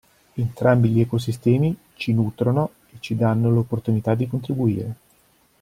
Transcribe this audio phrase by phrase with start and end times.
[0.35, 4.95] Entrambi gli ecosistemi ci "nutrono" e ci danno l'opportunità di contribuire.